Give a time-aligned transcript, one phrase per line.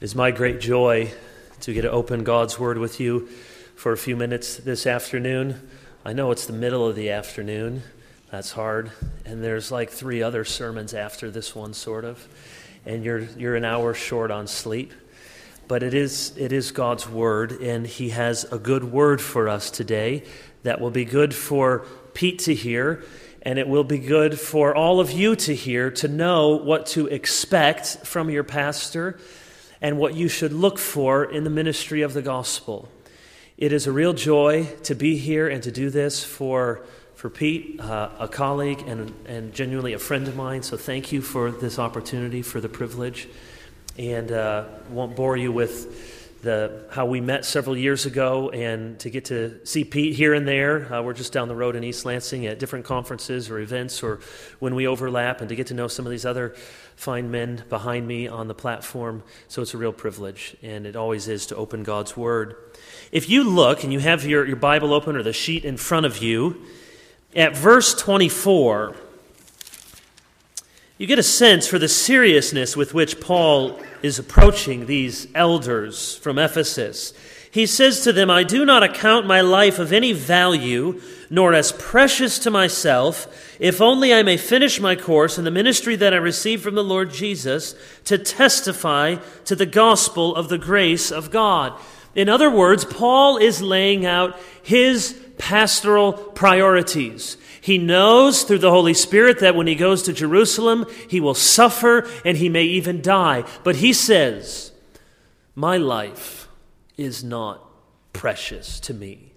[0.00, 1.12] It is my great joy
[1.60, 3.28] to get to open God's Word with you
[3.76, 5.68] for a few minutes this afternoon.
[6.06, 7.82] I know it's the middle of the afternoon.
[8.30, 8.92] That's hard.
[9.26, 12.26] And there's like three other sermons after this one, sort of.
[12.86, 14.94] And you're, you're an hour short on sleep.
[15.68, 19.70] But it is, it is God's Word, and He has a good word for us
[19.70, 20.24] today
[20.62, 23.04] that will be good for Pete to hear,
[23.42, 27.06] and it will be good for all of you to hear, to know what to
[27.08, 29.20] expect from your pastor
[29.80, 32.88] and what you should look for in the ministry of the gospel.
[33.56, 36.82] It is a real joy to be here and to do this for,
[37.14, 40.62] for Pete, uh, a colleague and, and genuinely a friend of mine.
[40.62, 43.28] So thank you for this opportunity, for the privilege.
[43.98, 49.10] And uh, won't bore you with the, how we met several years ago and to
[49.10, 50.92] get to see Pete here and there.
[50.92, 54.20] Uh, we're just down the road in East Lansing at different conferences or events or
[54.58, 56.54] when we overlap and to get to know some of these other
[57.00, 59.22] fine men behind me on the platform.
[59.48, 62.56] So it's a real privilege, and it always is to open God's Word.
[63.10, 66.04] If you look and you have your, your Bible open or the sheet in front
[66.04, 66.60] of you,
[67.34, 68.94] at verse 24,
[70.98, 76.38] you get a sense for the seriousness with which Paul is approaching these elders from
[76.38, 77.14] Ephesus.
[77.52, 81.72] He says to them, I do not account my life of any value, nor as
[81.72, 83.26] precious to myself,
[83.58, 86.84] if only I may finish my course in the ministry that I received from the
[86.84, 91.72] Lord Jesus to testify to the gospel of the grace of God.
[92.14, 97.36] In other words, Paul is laying out his pastoral priorities.
[97.60, 102.08] He knows through the Holy Spirit that when he goes to Jerusalem, he will suffer
[102.24, 103.44] and he may even die.
[103.64, 104.72] But he says,
[105.54, 106.40] My life
[107.00, 107.66] is not
[108.12, 109.32] precious to me.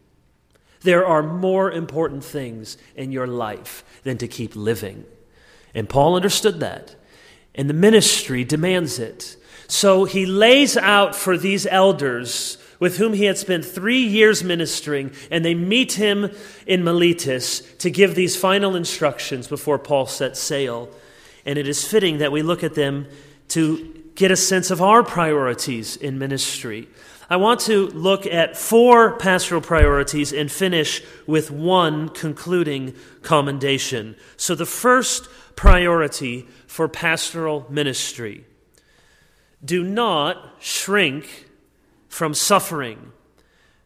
[0.82, 5.06] There are more important things in your life than to keep living.
[5.74, 6.96] And Paul understood that.
[7.56, 9.38] And the ministry demands it.
[9.68, 15.12] So he lays out for these elders with whom he had spent three years ministering,
[15.32, 16.30] and they meet him
[16.68, 20.90] in Miletus to give these final instructions before Paul sets sail.
[21.46, 23.08] And it is fitting that we look at them
[23.50, 26.90] to get a sense of our priorities in ministry.
[27.30, 34.16] I want to look at four pastoral priorities and finish with one concluding commendation.
[34.38, 38.46] So, the first priority for pastoral ministry
[39.64, 41.48] do not shrink
[42.10, 43.12] from suffering.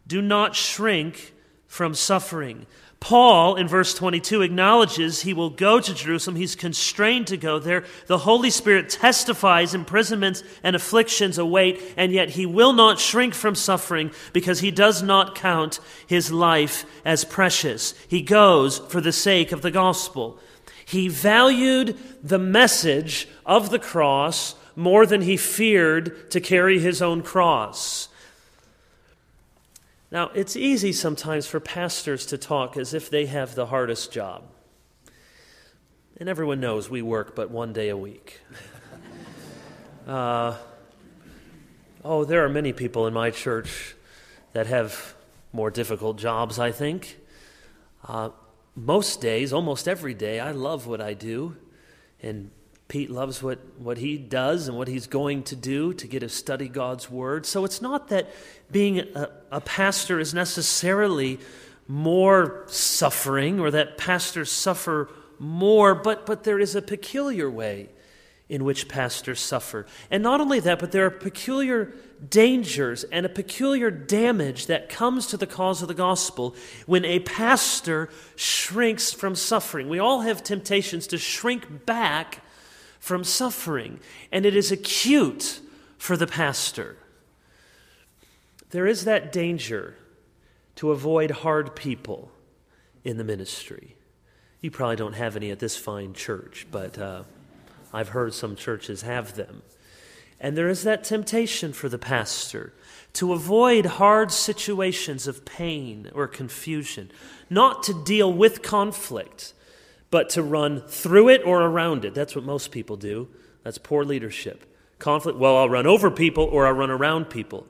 [0.05, 1.33] Do not shrink
[1.67, 2.65] from suffering.
[2.99, 6.35] Paul, in verse 22, acknowledges he will go to Jerusalem.
[6.35, 7.85] He's constrained to go there.
[8.07, 13.53] The Holy Spirit testifies imprisonments and afflictions await, and yet he will not shrink from
[13.53, 17.93] suffering because he does not count his life as precious.
[18.07, 20.39] He goes for the sake of the gospel.
[20.83, 27.21] He valued the message of the cross more than he feared to carry his own
[27.21, 28.09] cross.
[30.09, 34.43] Now, it's easy sometimes for pastors to talk as if they have the hardest job.
[36.17, 38.39] And everyone knows we work but one day a week.
[40.07, 40.55] uh,
[42.05, 43.95] oh, there are many people in my church
[44.53, 45.13] that have
[45.51, 47.19] more difficult jobs, I think.
[48.07, 48.29] Uh,
[48.75, 51.57] most days, almost every day, I love what I do.
[52.21, 52.51] And
[52.87, 56.29] Pete loves what, what he does and what he's going to do to get to
[56.29, 57.45] study God's Word.
[57.45, 58.29] So it's not that
[58.71, 61.39] being a, a pastor is necessarily
[61.87, 65.09] more suffering or that pastors suffer
[65.39, 67.89] more, but, but there is a peculiar way
[68.49, 69.85] in which pastors suffer.
[70.09, 71.93] And not only that, but there are peculiar
[72.29, 76.55] dangers and a peculiar damage that comes to the cause of the gospel
[76.85, 79.89] when a pastor shrinks from suffering.
[79.89, 82.41] We all have temptations to shrink back
[82.99, 83.99] from suffering,
[84.31, 85.59] and it is acute
[85.97, 86.97] for the pastor.
[88.69, 89.95] There is that danger
[90.75, 92.31] to avoid hard people
[93.03, 93.95] in the ministry.
[94.61, 97.23] You probably don't have any at this fine church, but uh,
[97.93, 99.61] I've heard some churches have them.
[100.39, 102.73] And there is that temptation for the pastor
[103.13, 107.09] to avoid hard situations of pain or confusion,
[107.49, 109.53] not to deal with conflict,
[110.11, 112.13] but to run through it or around it.
[112.13, 113.29] That's what most people do.
[113.63, 114.65] That's poor leadership.
[114.99, 117.65] Conflict, well, I'll run over people or I'll run around people.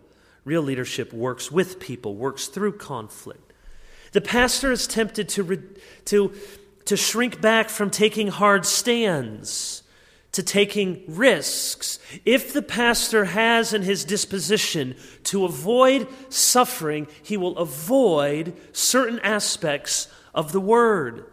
[0.47, 3.51] Real leadership works with people, works through conflict.
[4.13, 5.59] The pastor is tempted to, re-
[6.05, 6.31] to,
[6.85, 9.83] to shrink back from taking hard stands,
[10.31, 11.99] to taking risks.
[12.23, 14.95] If the pastor has in his disposition
[15.25, 21.25] to avoid suffering, he will avoid certain aspects of the word.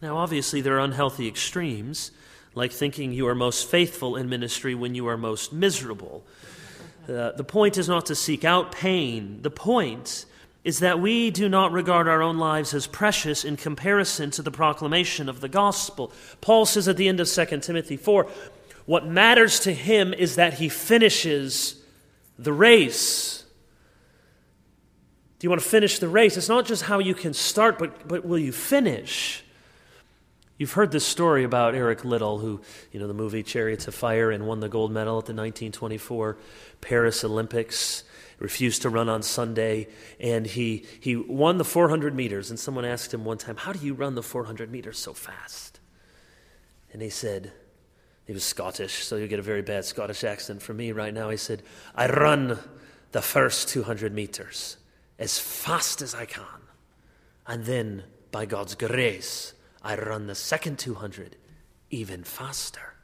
[0.00, 2.12] Now, obviously, there are unhealthy extremes.
[2.54, 6.24] like thinking you are most faithful in ministry when you are most miserable.
[7.08, 9.40] Uh, the point is not to seek out pain.
[9.42, 10.24] The point
[10.64, 14.50] is that we do not regard our own lives as precious in comparison to the
[14.50, 16.12] proclamation of the gospel.
[16.40, 18.28] Paul says at the end of 2 Timothy 4
[18.86, 21.80] what matters to him is that he finishes
[22.38, 23.44] the race.
[25.38, 26.36] Do you want to finish the race?
[26.36, 29.41] It's not just how you can start, but, but will you finish?
[30.62, 32.60] You've heard this story about Eric Liddell, who,
[32.92, 36.36] you know, the movie Chariots of Fire and won the gold medal at the 1924
[36.80, 38.04] Paris Olympics,
[38.38, 39.88] refused to run on Sunday,
[40.20, 42.48] and he, he won the 400 meters.
[42.48, 45.80] And someone asked him one time, How do you run the 400 meters so fast?
[46.92, 47.50] And he said,
[48.24, 51.28] He was Scottish, so you get a very bad Scottish accent from me right now.
[51.30, 52.56] He said, I run
[53.10, 54.76] the first 200 meters
[55.18, 56.44] as fast as I can,
[57.48, 61.36] and then, by God's grace, I run the second 200
[61.90, 62.94] even faster.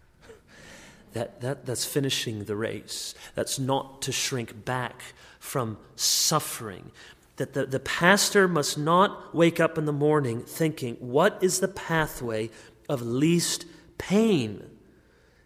[1.13, 3.15] That, that, that's finishing the race.
[3.35, 5.03] That's not to shrink back
[5.41, 6.91] from suffering.
[7.37, 11.69] That the, the pastor must not wake up in the morning thinking, what is the
[11.69, 12.51] pathway
[12.89, 13.65] of least
[13.97, 14.71] pain?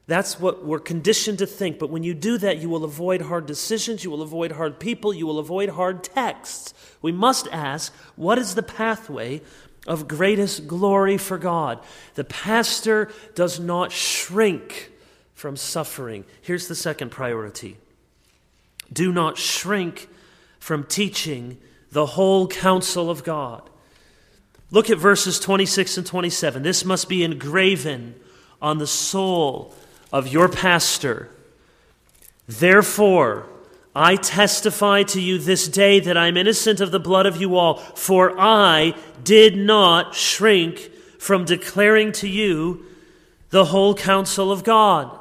[0.06, 1.78] That's what we're conditioned to think.
[1.78, 5.14] But when you do that, you will avoid hard decisions, you will avoid hard people,
[5.14, 6.74] you will avoid hard texts.
[7.00, 9.42] We must ask, what is the pathway
[9.86, 11.80] of greatest glory for God.
[12.14, 14.90] The pastor does not shrink
[15.34, 16.24] from suffering.
[16.40, 17.76] Here's the second priority
[18.92, 20.08] do not shrink
[20.58, 21.58] from teaching
[21.90, 23.68] the whole counsel of God.
[24.70, 26.62] Look at verses 26 and 27.
[26.62, 28.14] This must be engraven
[28.60, 29.74] on the soul
[30.12, 31.28] of your pastor.
[32.46, 33.46] Therefore,
[33.94, 37.56] I testify to you this day that I am innocent of the blood of you
[37.56, 42.86] all, for I did not shrink from declaring to you
[43.50, 45.18] the whole counsel of God.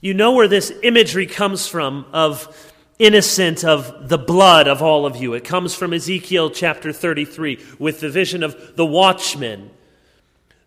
[0.00, 5.16] You know where this imagery comes from of innocent of the blood of all of
[5.16, 5.34] you.
[5.34, 9.70] It comes from Ezekiel chapter 33 with the vision of the watchman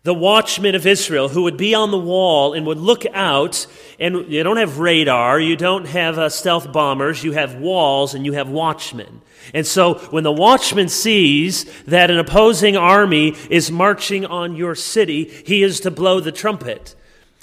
[0.08, 3.66] the watchmen of Israel who would be on the wall and would look out.
[4.00, 8.24] And you don't have radar, you don't have uh, stealth bombers, you have walls and
[8.24, 9.20] you have watchmen.
[9.52, 15.24] And so when the watchman sees that an opposing army is marching on your city,
[15.24, 16.94] he is to blow the trumpet.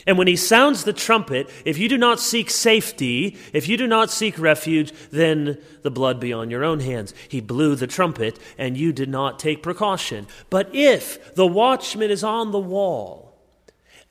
[0.07, 3.87] And when he sounds the trumpet, if you do not seek safety, if you do
[3.87, 7.13] not seek refuge, then the blood be on your own hands.
[7.27, 10.27] He blew the trumpet, and you did not take precaution.
[10.49, 13.35] But if the watchman is on the wall,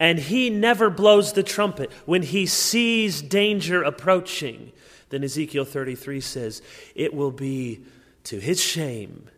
[0.00, 4.72] and he never blows the trumpet when he sees danger approaching,
[5.10, 6.62] then Ezekiel 33 says,
[6.96, 7.84] it will be
[8.24, 9.28] to his shame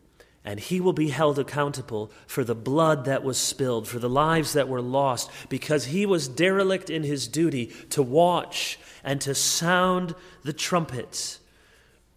[0.47, 4.53] and he will be held accountable for the blood that was spilled, for the lives
[4.53, 10.15] that were lost, because he was derelict in his duty to watch and to sound
[10.45, 11.41] the trumpets,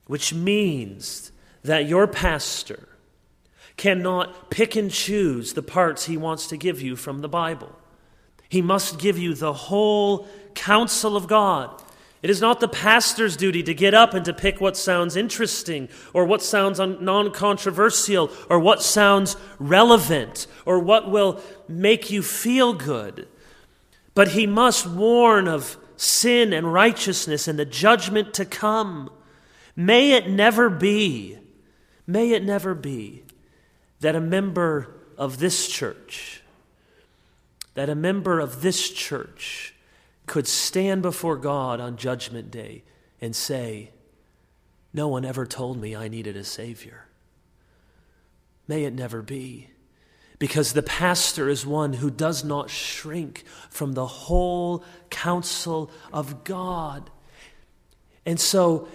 [0.05, 1.31] which means
[1.63, 2.87] that your pastor
[3.77, 7.75] cannot pick and choose the parts he wants to give you from the Bible.
[8.47, 11.81] He must give you the whole counsel of God.
[12.21, 15.87] It is not the pastor's duty to get up and to pick what sounds interesting
[16.13, 22.73] or what sounds non controversial or what sounds relevant or what will make you feel
[22.73, 23.27] good.
[24.13, 29.09] But he must warn of sin and righteousness and the judgment to come.
[29.75, 31.37] May it never be,
[32.05, 33.23] may it never be
[34.01, 36.41] that a member of this church,
[37.75, 39.73] that a member of this church,
[40.29, 42.83] could stand before God on Judgment Day
[43.19, 43.89] and say,
[44.93, 47.07] No one ever told me I needed a Savior.
[48.67, 49.69] May it never be.
[50.37, 57.09] Because the pastor is one who does not shrink from the whole counsel of God.
[58.25, 58.87] And so,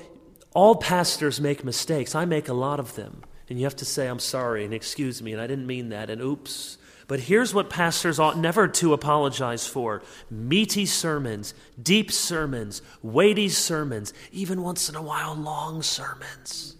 [0.54, 2.14] all pastors make mistakes.
[2.14, 3.24] I make a lot of them.
[3.48, 6.08] And you have to say, I'm sorry, and excuse me, and I didn't mean that,
[6.08, 6.78] and oops.
[7.06, 14.14] But here's what pastors ought never to apologize for meaty sermons, deep sermons, weighty sermons,
[14.32, 16.76] even once in a while, long sermons.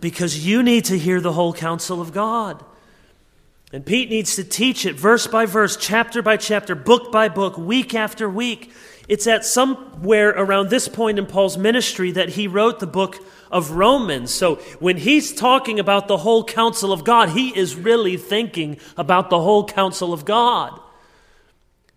[0.00, 2.64] Because you need to hear the whole counsel of God.
[3.72, 7.58] And Pete needs to teach it verse by verse, chapter by chapter, book by book,
[7.58, 8.72] week after week.
[9.08, 13.18] It's at somewhere around this point in Paul's ministry that he wrote the book
[13.50, 14.32] of Romans.
[14.32, 19.30] So when he's talking about the whole counsel of God, he is really thinking about
[19.30, 20.80] the whole counsel of God.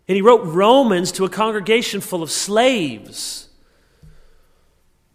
[0.08, 3.50] And he wrote Romans to a congregation full of slaves,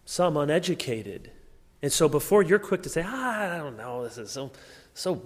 [0.04, 1.32] some uneducated.
[1.82, 4.52] And so before you're quick to say, ah, I don't know, this is so,
[4.94, 5.22] so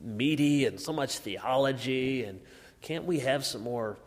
[0.00, 2.40] meaty and so much theology and
[2.80, 3.98] can't we have some more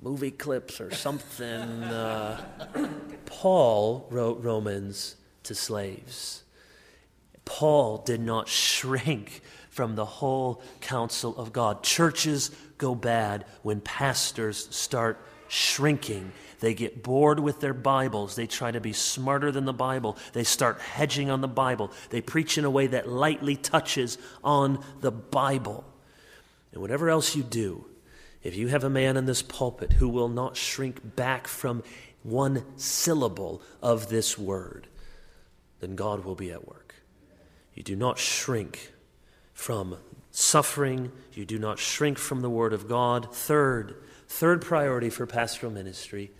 [0.00, 1.48] movie clips or something?
[1.82, 2.40] Uh,
[3.26, 5.16] Paul wrote Romans
[5.50, 6.44] to slaves.
[7.44, 11.82] Paul did not shrink from the whole counsel of God.
[11.82, 16.30] Churches go bad when pastors start shrinking.
[16.60, 18.36] They get bored with their Bibles.
[18.36, 20.16] They try to be smarter than the Bible.
[20.34, 21.90] They start hedging on the Bible.
[22.10, 25.84] They preach in a way that lightly touches on the Bible.
[26.70, 27.86] And whatever else you do,
[28.44, 31.82] if you have a man in this pulpit who will not shrink back from
[32.22, 34.86] one syllable of this word,
[35.80, 36.94] then God will be at work.
[37.74, 38.92] You do not shrink
[39.52, 39.96] from
[40.30, 43.34] suffering, you do not shrink from the word of God.
[43.34, 46.30] Third, third priority for pastoral ministry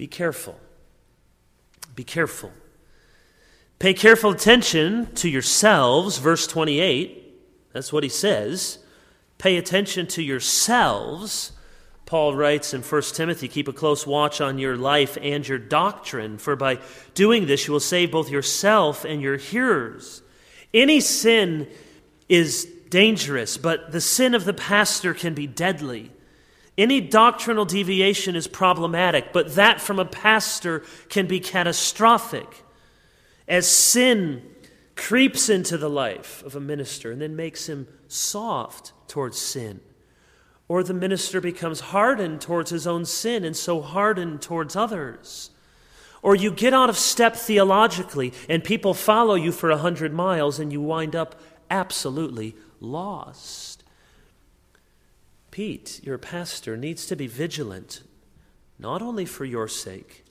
[0.00, 0.58] be careful.
[1.94, 2.52] Be careful.
[3.78, 7.72] Pay careful attention to yourselves, verse 28.
[7.74, 8.78] That's what he says.
[9.36, 11.52] Pay attention to yourselves.
[12.10, 16.38] Paul writes in 1 Timothy, keep a close watch on your life and your doctrine,
[16.38, 16.80] for by
[17.14, 20.20] doing this you will save both yourself and your hearers.
[20.74, 21.68] Any sin
[22.28, 26.10] is dangerous, but the sin of the pastor can be deadly.
[26.76, 32.64] Any doctrinal deviation is problematic, but that from a pastor can be catastrophic.
[33.46, 34.42] As sin
[34.96, 39.80] creeps into the life of a minister and then makes him soft towards sin,
[40.70, 45.50] or the minister becomes hardened towards his own sin and so hardened towards others.
[46.22, 50.60] Or you get out of step theologically and people follow you for a hundred miles
[50.60, 51.34] and you wind up
[51.72, 53.82] absolutely lost.
[55.50, 58.04] Pete, your pastor, needs to be vigilant,
[58.78, 60.24] not only for your sake,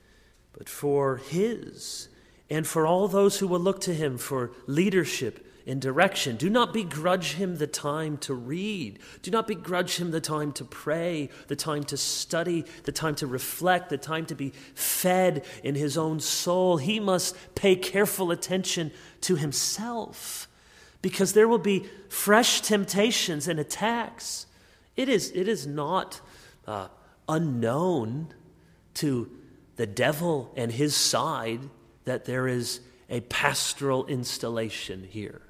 [0.53, 2.07] but for his
[2.49, 6.35] and for all those who will look to him for leadership and direction.
[6.35, 8.99] Do not begrudge him the time to read.
[9.21, 13.27] Do not begrudge him the time to pray, the time to study, the time to
[13.27, 16.77] reflect, the time to be fed in his own soul.
[16.77, 20.47] He must pay careful attention to himself
[21.01, 24.47] because there will be fresh temptations and attacks.
[24.95, 26.19] It is, it is not
[26.65, 26.87] uh,
[27.27, 28.33] unknown
[28.95, 29.29] to
[29.75, 31.61] the devil and his side
[32.05, 35.41] that there is a pastoral installation here.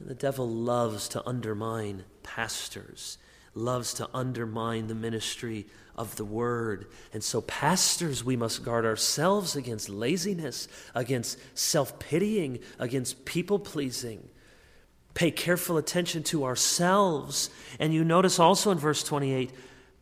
[0.00, 3.18] And the devil loves to undermine pastors,
[3.54, 6.86] loves to undermine the ministry of the word.
[7.12, 14.28] And so, pastors, we must guard ourselves against laziness, against self pitying, against people pleasing
[15.14, 17.50] pay careful attention to ourselves.
[17.78, 19.50] And you notice also in verse 28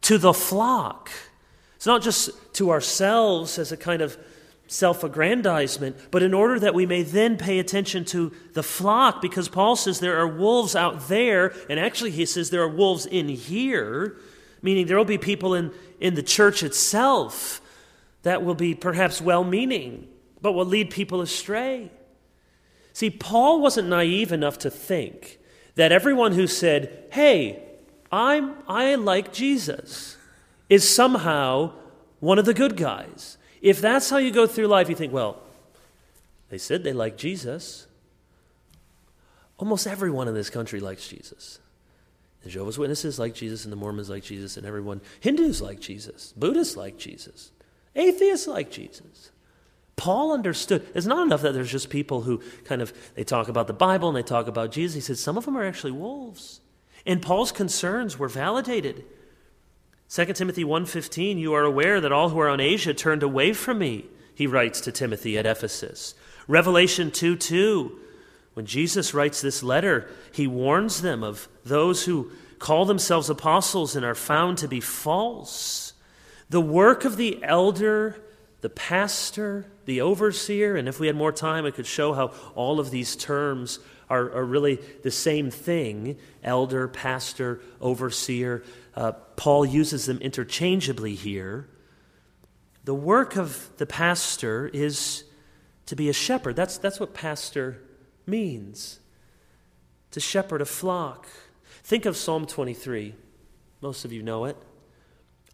[0.02, 1.10] to the flock.
[1.76, 4.16] It's not just to ourselves as a kind of
[4.68, 9.48] self aggrandizement, but in order that we may then pay attention to the flock, because
[9.48, 13.28] Paul says there are wolves out there, and actually he says there are wolves in
[13.28, 14.16] here,
[14.62, 17.60] meaning there will be people in, in the church itself
[18.22, 20.06] that will be perhaps well meaning,
[20.40, 21.90] but will lead people astray.
[22.92, 25.38] See, Paul wasn't naive enough to think
[25.76, 27.62] that everyone who said, Hey,
[28.12, 30.16] I'm, I like Jesus,
[30.68, 31.72] is somehow
[32.20, 33.37] one of the good guys.
[33.60, 35.42] If that's how you go through life, you think, Well,
[36.50, 37.86] they said they like Jesus.
[39.58, 41.58] Almost everyone in this country likes Jesus.
[42.42, 45.00] The Jehovah's Witnesses like Jesus, and the Mormons like Jesus, and everyone.
[45.20, 46.32] Hindus like Jesus.
[46.36, 47.50] Buddhists like Jesus.
[47.96, 49.32] Atheists like Jesus.
[49.96, 50.86] Paul understood.
[50.94, 54.08] It's not enough that there's just people who kind of they talk about the Bible
[54.08, 54.94] and they talk about Jesus.
[54.94, 56.60] He said some of them are actually wolves.
[57.04, 59.04] And Paul's concerns were validated.
[60.08, 63.78] 2 Timothy 1:15 You are aware that all who are on Asia turned away from
[63.78, 66.14] me, he writes to Timothy at Ephesus.
[66.46, 67.92] Revelation 2:2
[68.54, 74.04] When Jesus writes this letter, he warns them of those who call themselves apostles and
[74.04, 75.92] are found to be false.
[76.48, 78.16] The work of the elder
[78.60, 82.80] the pastor, the overseer, and if we had more time, I could show how all
[82.80, 83.78] of these terms
[84.10, 88.64] are, are really the same thing elder, pastor, overseer.
[88.98, 91.68] Uh, Paul uses them interchangeably here.
[92.82, 95.22] The work of the pastor is
[95.86, 96.56] to be a shepherd.
[96.56, 97.80] That's, that's what pastor
[98.26, 98.98] means
[100.10, 101.28] to shepherd a flock.
[101.84, 103.14] Think of Psalm 23.
[103.80, 104.56] Most of you know it.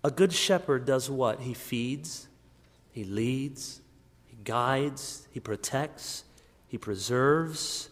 [0.02, 1.40] A good shepherd does what?
[1.40, 2.28] He feeds
[2.94, 3.80] he leads,
[4.24, 6.22] He guides, He protects,
[6.68, 7.90] He preserves.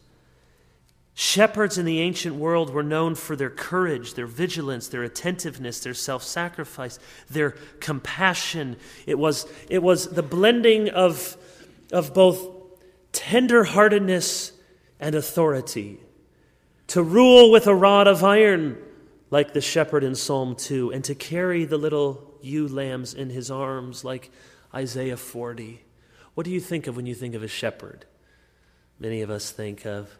[1.15, 5.95] Shepherds in the ancient world were known for their courage, their vigilance, their attentiveness, their
[5.95, 7.51] self sacrifice, their
[7.81, 8.77] compassion.
[9.07, 11.37] It was, it was the blending of,
[11.93, 12.49] of both
[13.13, 14.53] tenderheartedness
[14.99, 16.01] and authority.
[16.89, 18.79] To rule with a rod of iron
[19.31, 23.51] like the shepherd in Psalm 2, and to carry the little ewe lambs in his
[23.51, 24.31] arms, like
[24.75, 25.83] Isaiah 40.
[26.35, 28.05] What do you think of when you think of a shepherd?
[28.99, 30.11] Many of us think of,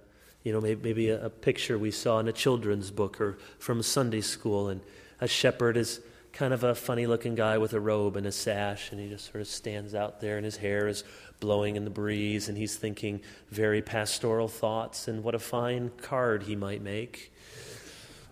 [0.43, 3.83] you know, maybe, maybe a, a picture we saw in a children's book or from
[3.83, 4.81] Sunday school, and
[5.21, 6.01] a shepherd is
[6.33, 9.31] kind of a funny looking guy with a robe and a sash, and he just
[9.31, 11.05] sort of stands out there, and his hair is
[11.41, 13.21] blowing in the breeze, and he's thinking
[13.51, 17.33] very pastoral thoughts, and what a fine card he might make.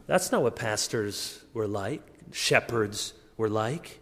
[0.07, 2.03] That's not what pastors were like,
[2.33, 4.01] shepherds were like.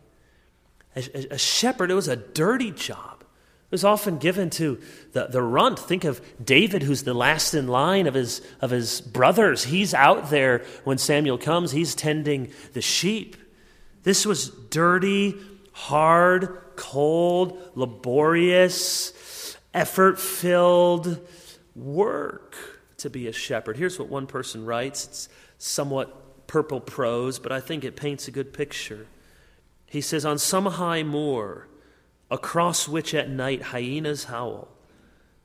[0.97, 3.18] A, a, a shepherd, it was a dirty job.
[3.69, 4.81] It was often given to
[5.13, 5.79] the, the runt.
[5.79, 9.65] Think of David, who's the last in line of his, of his brothers.
[9.65, 13.37] He's out there when Samuel comes, he's tending the sheep.
[14.05, 15.35] This was dirty,
[15.73, 19.13] hard, cold, laborious,
[19.75, 21.21] effort filled
[21.77, 22.57] work
[22.97, 23.77] to be a shepherd.
[23.77, 28.31] Here's what one person writes it's somewhat purple prose, but I think it paints a
[28.31, 29.07] good picture.
[29.85, 31.69] He says, On some high moor,
[32.30, 34.68] across which at night hyenas howl,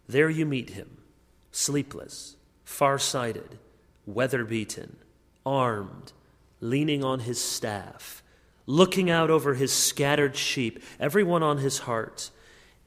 [0.08, 0.98] there you meet him,
[1.52, 3.58] sleepless, far sighted,
[4.06, 4.98] weather beaten,
[5.46, 6.12] armed,
[6.60, 8.24] leaning on his staff
[8.66, 12.30] looking out over his scattered sheep, everyone on his heart,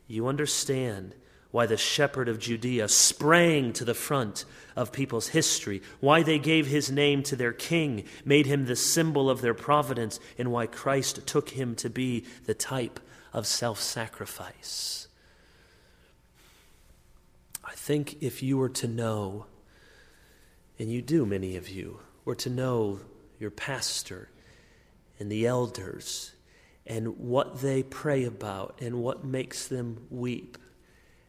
[0.06, 1.14] you understand
[1.50, 6.66] why the shepherd of Judea sprang to the front of people's history, why they gave
[6.66, 11.26] his name to their king, made him the symbol of their providence, and why Christ
[11.26, 13.00] took him to be the type
[13.36, 15.06] of self sacrifice.
[17.62, 19.46] I think if you were to know,
[20.78, 23.00] and you do, many of you, were to know
[23.38, 24.30] your pastor,
[25.20, 26.32] and the elders
[26.86, 30.56] and what they pray about and what makes them weep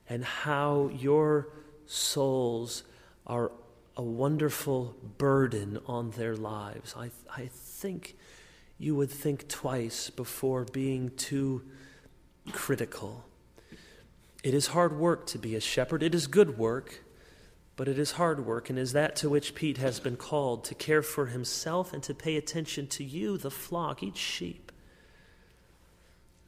[0.10, 1.50] and how your
[1.88, 2.84] souls
[3.26, 3.52] are
[3.96, 6.94] a wonderful burden on their lives.
[6.96, 8.16] I, I think
[8.78, 11.64] you would think twice before being too
[12.52, 13.26] critical.
[14.44, 17.04] It is hard work to be a shepherd, it is good work.
[17.78, 20.74] But it is hard work, and is that to which Pete has been called to
[20.74, 24.72] care for himself and to pay attention to you, the flock, each sheep.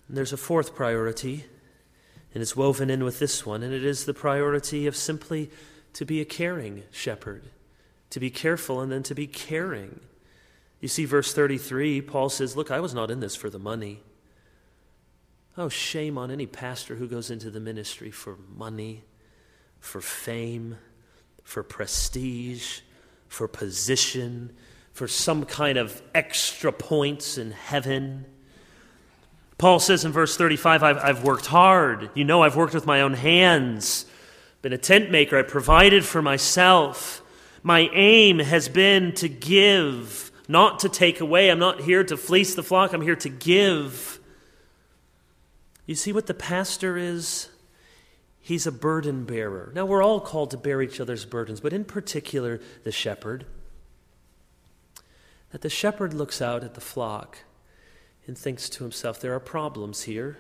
[0.08, 1.46] And there's a fourth priority,
[2.34, 5.52] and it's woven in with this one, and it is the priority of simply
[5.94, 7.44] to be a caring shepherd,
[8.10, 10.00] to be careful and then to be caring.
[10.82, 14.02] You see, verse 33, Paul says, Look, I was not in this for the money.
[15.60, 19.04] Oh, shame on any pastor who goes into the ministry for money,
[19.80, 20.78] for fame
[21.50, 22.82] for prestige,
[23.28, 24.52] for position,
[24.94, 28.24] for some kind of extra points in heaven.
[29.58, 32.12] Paul says in verse 35, I've, I've, worked hard.
[32.14, 34.06] You know, I've worked with my own hands,
[34.62, 37.24] been a tent maker, I provided for myself.
[37.64, 41.50] My aim has been to give, not to take away.
[41.50, 44.19] I'm not here to fleece the flock, I'm here to give.
[45.90, 47.50] You see what the pastor is?
[48.40, 49.72] He's a burden bearer.
[49.74, 53.48] Now, we're all called to bear each other's burdens, but in particular, the shepherd.
[55.50, 57.40] That the shepherd looks out at the flock
[58.28, 60.38] and thinks to himself, there are problems here.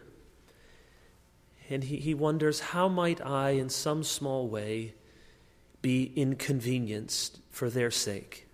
[1.68, 4.94] And he, he wonders, how might I, in some small way,
[5.82, 8.48] be inconvenienced for their sake?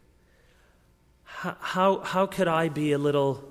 [1.26, 3.44] How, how, how could I be a little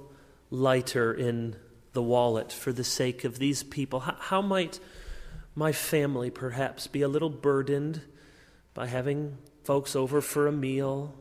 [0.50, 1.57] lighter in
[1.94, 4.00] the wallet for the sake of these people?
[4.00, 4.78] How, how might
[5.54, 8.02] my family perhaps be a little burdened
[8.74, 11.14] by having folks over for a meal.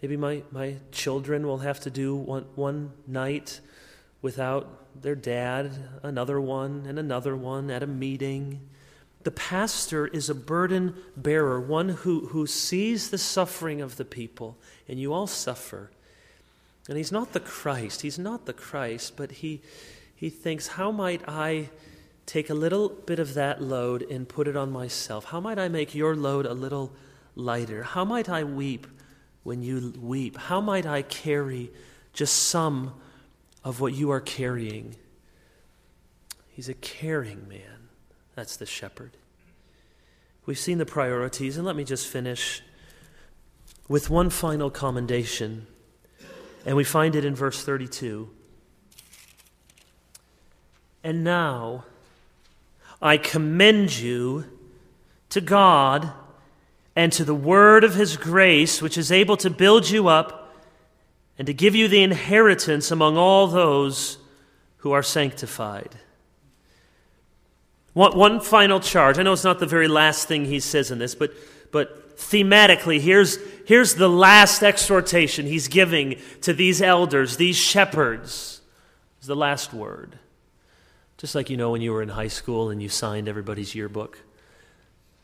[0.00, 3.60] Maybe my, my children will have to do one, one night
[4.20, 8.68] without their dad, another one, and another one at a meeting.
[9.22, 14.58] The pastor is a burden bearer, one who, who sees the suffering of the people,
[14.88, 15.90] and you all suffer.
[16.88, 18.02] And he's not the Christ.
[18.02, 19.62] He's not the Christ, but he,
[20.14, 21.70] he thinks, how might I
[22.26, 25.26] take a little bit of that load and put it on myself?
[25.26, 26.92] How might I make your load a little
[27.36, 27.82] lighter?
[27.82, 28.86] How might I weep
[29.42, 30.36] when you weep?
[30.36, 31.70] How might I carry
[32.12, 32.94] just some
[33.64, 34.96] of what you are carrying?
[36.48, 37.88] He's a caring man.
[38.34, 39.16] That's the shepherd.
[40.44, 42.62] We've seen the priorities, and let me just finish
[43.88, 45.66] with one final commendation.
[46.64, 48.28] And we find it in verse 32.
[51.04, 51.84] And now,
[53.00, 54.44] I commend you
[55.30, 56.12] to God
[56.94, 60.54] and to the word of his grace, which is able to build you up
[61.38, 64.18] and to give you the inheritance among all those
[64.78, 65.96] who are sanctified.
[67.94, 69.18] One, one final charge.
[69.18, 71.32] I know it's not the very last thing he says in this, but,
[71.72, 78.60] but thematically, here's, here's the last exhortation he's giving to these elders, these shepherds.
[79.20, 80.18] Is the last word.
[81.16, 84.18] Just like you know when you were in high school and you signed everybody's yearbook.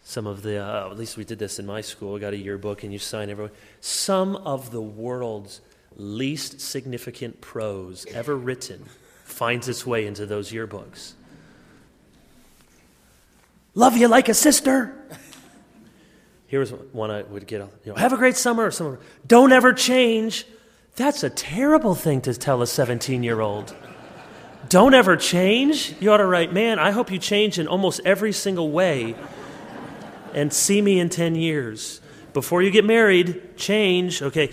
[0.04, 2.36] Some of the, uh, at least we did this in my school, we got a
[2.36, 3.52] yearbook and you sign everyone.
[3.80, 5.60] Some of the world's
[5.96, 8.84] least significant prose ever written
[9.24, 11.12] finds its way into those yearbooks.
[13.74, 14.97] Love you like a sister.
[16.48, 17.60] Here's one I would get.
[17.84, 18.70] You know, have a great summer.
[18.70, 18.98] summer.
[19.26, 20.46] Don't ever change.
[20.96, 23.76] That's a terrible thing to tell a 17 year old.
[24.68, 25.94] Don't ever change.
[26.00, 29.14] You ought to write, man, I hope you change in almost every single way
[30.34, 32.00] and see me in 10 years.
[32.32, 34.22] Before you get married, change.
[34.22, 34.50] Okay,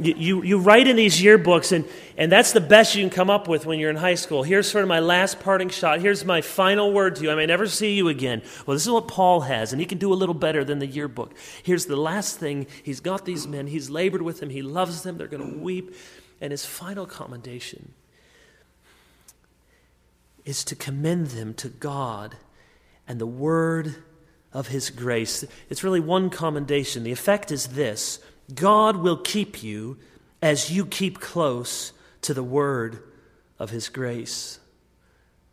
[0.00, 1.84] you, you, you, write in these yearbooks, and,
[2.18, 4.42] and that's the best you can come up with when you're in high school.
[4.42, 6.00] Here's sort of my last parting shot.
[6.00, 7.30] Here's my final word to you.
[7.30, 8.42] I may never see you again.
[8.66, 10.86] Well, this is what Paul has, and he can do a little better than the
[10.86, 11.32] yearbook.
[11.62, 15.16] Here's the last thing He's got these men, he's labored with them, he loves them,
[15.16, 15.94] they're going to weep.
[16.40, 17.94] And his final commendation
[20.44, 22.36] is to commend them to God
[23.06, 23.94] and the word
[24.52, 25.44] of his grace.
[25.70, 27.04] It's really one commendation.
[27.04, 28.18] The effect is this
[28.52, 29.98] God will keep you
[30.42, 33.02] as you keep close to the word
[33.58, 34.60] of his grace.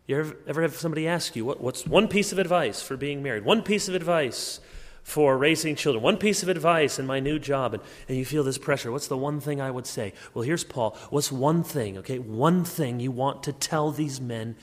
[0.06, 3.22] You ever, ever have somebody ask you, what, what's one piece of advice for being
[3.22, 3.44] married?
[3.44, 4.60] One piece of advice
[5.02, 6.02] for raising children?
[6.02, 7.74] One piece of advice in my new job?
[7.74, 8.92] And, and you feel this pressure.
[8.92, 10.12] What's the one thing I would say?
[10.34, 10.96] Well, here's Paul.
[11.10, 12.18] What's one thing, okay?
[12.18, 14.56] One thing you want to tell these men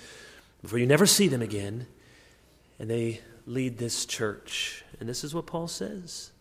[0.62, 1.88] before you never see them again,
[2.80, 4.86] and they lead this church.
[5.00, 6.32] And this is what Paul says.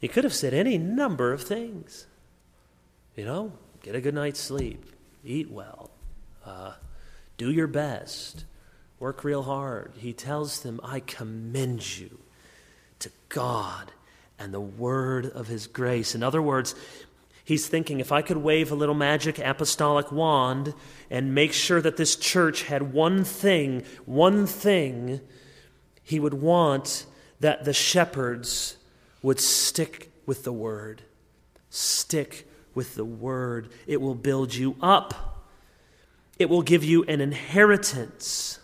[0.00, 2.06] He could have said any number of things.
[3.16, 4.84] You know, get a good night's sleep,
[5.24, 5.90] eat well,
[6.44, 6.74] uh,
[7.36, 8.44] do your best,
[8.98, 9.92] work real hard.
[9.98, 12.18] He tells them, I commend you
[12.98, 13.92] to God
[14.38, 16.14] and the word of his grace.
[16.14, 16.74] In other words,
[17.44, 20.74] he's thinking if I could wave a little magic apostolic wand
[21.10, 25.20] and make sure that this church had one thing, one thing
[26.02, 27.06] he would want
[27.40, 28.76] that the shepherds
[29.22, 31.02] would stick with the word.
[31.70, 32.47] Stick
[32.78, 33.70] with the word.
[33.88, 35.42] It will build you up,
[36.38, 38.60] it will give you an inheritance.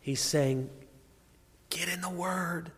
[0.00, 0.70] He's saying,
[1.68, 2.72] get in the word.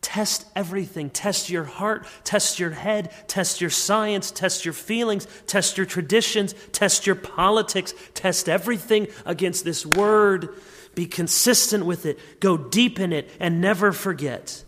[0.00, 1.10] Test everything.
[1.10, 6.54] Test your heart, test your head, test your science, test your feelings, test your traditions,
[6.70, 10.50] test your politics, test everything against this word.
[10.94, 14.62] Be consistent with it, go deep in it, and never forget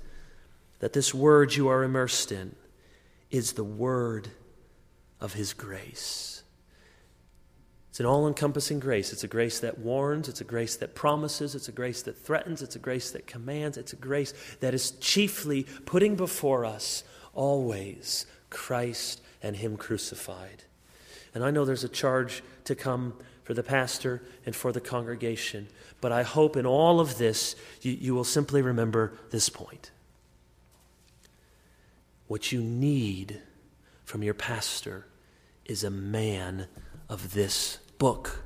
[0.81, 2.57] that this word you are immersed in
[3.31, 4.31] is the word
[5.25, 6.43] of His grace.
[7.89, 9.11] It's an all encompassing grace.
[9.11, 12.61] It's a grace that warns, it's a grace that promises, it's a grace that threatens,
[12.61, 18.27] it's a grace that commands, it's a grace that is chiefly putting before us always
[18.51, 20.65] Christ and Him crucified.
[21.35, 25.69] And I know there's a charge to come for the pastor and for the congregation.
[26.03, 29.91] But I hope in all of this, you, you will simply remember this point.
[32.27, 33.41] What you need
[34.05, 35.07] from your pastor
[35.67, 36.67] is a man
[37.09, 38.43] of this book.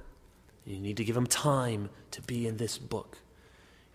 [0.65, 3.19] You need to give him time to be in this book.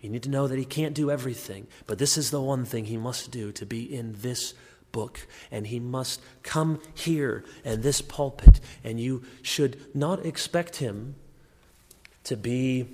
[0.00, 2.84] You need to know that he can't do everything, but this is the one thing
[2.84, 4.52] he must do to be in this
[4.92, 11.14] book, and he must come here and this pulpit, and you should not expect him
[12.24, 12.86] to be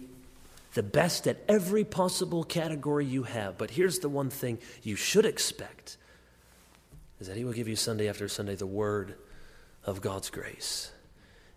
[0.74, 3.58] the best at every possible category you have.
[3.58, 5.96] But here's the one thing you should expect
[7.20, 9.14] is that he will give you Sunday after Sunday the word
[9.84, 10.92] of God's grace.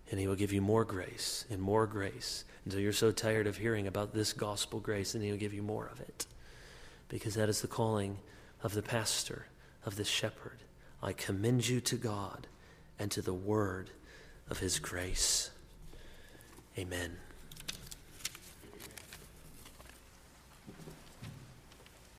[0.10, 3.58] And he will give you more grace and more grace until you're so tired of
[3.58, 6.26] hearing about this gospel grace, and he'll give you more of it.
[7.10, 8.20] Because that is the calling
[8.62, 9.48] of the pastor
[9.86, 10.60] of the shepherd.
[11.02, 12.48] I commend you to God
[12.98, 13.90] and to the word
[14.50, 15.50] of his grace.
[16.78, 17.18] Amen.